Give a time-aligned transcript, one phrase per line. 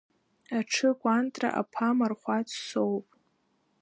[0.57, 3.07] Аҽы Кәантра аԥа Мархәац соуп.